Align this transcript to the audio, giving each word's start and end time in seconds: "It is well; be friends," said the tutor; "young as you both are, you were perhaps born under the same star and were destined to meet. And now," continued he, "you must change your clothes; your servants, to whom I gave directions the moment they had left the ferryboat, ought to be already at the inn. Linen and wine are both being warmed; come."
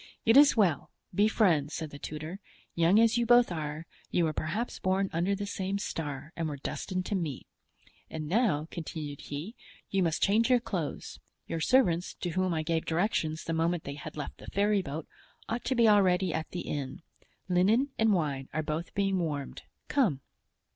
"It 0.25 0.35
is 0.35 0.57
well; 0.57 0.89
be 1.13 1.27
friends," 1.27 1.75
said 1.75 1.91
the 1.91 1.99
tutor; 1.99 2.39
"young 2.73 2.99
as 2.99 3.19
you 3.19 3.27
both 3.27 3.51
are, 3.51 3.85
you 4.09 4.23
were 4.25 4.33
perhaps 4.33 4.79
born 4.79 5.11
under 5.13 5.35
the 5.35 5.45
same 5.45 5.77
star 5.77 6.33
and 6.35 6.49
were 6.49 6.57
destined 6.57 7.05
to 7.05 7.13
meet. 7.13 7.45
And 8.09 8.27
now," 8.27 8.67
continued 8.71 9.21
he, 9.21 9.53
"you 9.91 10.01
must 10.01 10.23
change 10.23 10.49
your 10.49 10.59
clothes; 10.59 11.19
your 11.45 11.61
servants, 11.61 12.15
to 12.15 12.29
whom 12.31 12.51
I 12.51 12.63
gave 12.63 12.85
directions 12.85 13.43
the 13.43 13.53
moment 13.53 13.83
they 13.83 13.93
had 13.93 14.17
left 14.17 14.39
the 14.39 14.47
ferryboat, 14.47 15.05
ought 15.47 15.63
to 15.65 15.75
be 15.75 15.87
already 15.87 16.33
at 16.33 16.49
the 16.49 16.61
inn. 16.61 17.03
Linen 17.47 17.89
and 17.99 18.11
wine 18.11 18.49
are 18.53 18.63
both 18.63 18.95
being 18.95 19.19
warmed; 19.19 19.61
come." 19.87 20.21